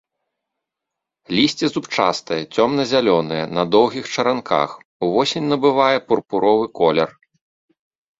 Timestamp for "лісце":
1.39-1.67